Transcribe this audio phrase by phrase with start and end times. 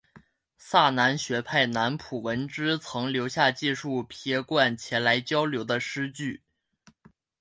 [0.57, 6.41] 萨南学派南浦文之曾留下记述撇贯前来交流的诗句。